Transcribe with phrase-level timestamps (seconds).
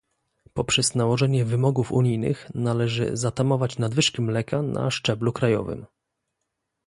[0.53, 5.85] Poprzez nałożenie wymogów unijnych należy zatamować nadwyżki mleka na szczeblu krajowym